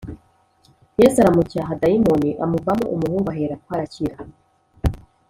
[0.99, 4.15] Yesu aramucyaha dayimoni amuvamo umuhungu aherako arakira